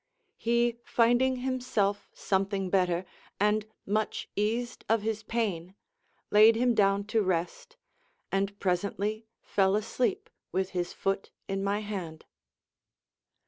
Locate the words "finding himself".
0.83-2.09